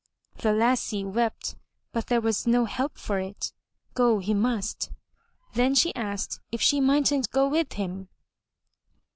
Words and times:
*' 0.21 0.37
The 0.41 0.51
lassie 0.51 1.03
wept 1.05 1.57
but 1.93 2.07
there 2.07 2.21
was 2.21 2.47
no 2.47 2.65
help 2.65 2.97
for 2.97 3.19
it. 3.19 3.53
Go 3.93 4.17
he 4.17 4.33
must. 4.33 4.89
Then 5.53 5.75
she 5.75 5.93
asked 5.93 6.39
if 6.51 6.59
she 6.59 6.81
mightn't 6.81 7.29
go 7.29 7.47
with 7.47 7.73
him. 7.73 8.09